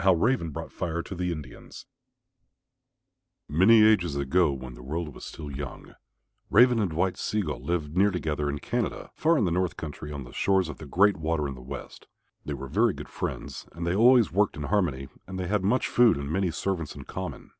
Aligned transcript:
HOW 0.00 0.12
RAVEN 0.12 0.50
BROUGHT 0.50 0.72
FIRE 0.72 1.00
TO 1.02 1.14
THE 1.14 1.32
INDIANS 1.32 1.86
Many 3.48 3.82
ages 3.82 4.14
ago 4.14 4.52
when 4.52 4.74
the 4.74 4.82
world 4.82 5.14
was 5.14 5.24
still 5.24 5.50
young, 5.50 5.94
Raven 6.50 6.78
and 6.78 6.92
White 6.92 7.16
Sea 7.16 7.40
gull 7.40 7.64
lived 7.64 7.96
near 7.96 8.10
together 8.10 8.50
in 8.50 8.58
Canada, 8.58 9.10
far 9.14 9.38
in 9.38 9.46
the 9.46 9.50
north 9.50 9.78
country 9.78 10.12
on 10.12 10.24
the 10.24 10.34
shores 10.34 10.68
of 10.68 10.76
the 10.76 10.84
Great 10.86 11.16
Water 11.16 11.48
in 11.48 11.54
the 11.54 11.62
west. 11.62 12.08
They 12.44 12.52
were 12.52 12.68
very 12.68 12.92
good 12.92 13.08
friends 13.08 13.68
and 13.72 13.86
they 13.86 13.94
always 13.94 14.30
worked 14.30 14.58
in 14.58 14.64
harmony 14.64 15.08
and 15.26 15.38
they 15.40 15.46
had 15.46 15.64
much 15.64 15.88
food 15.88 16.18
and 16.18 16.30
many 16.30 16.50
servants 16.50 16.94
in 16.94 17.04
common. 17.04 17.52